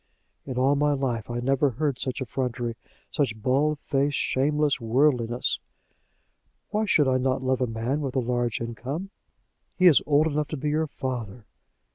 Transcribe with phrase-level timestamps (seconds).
[0.47, 2.75] "In all my life I never heard such effrontery,
[3.11, 5.59] such barefaced, shameless worldliness!"
[6.69, 9.11] "Why should I not love a man with a large income?"
[9.77, 11.45] "He is old enough to be your father."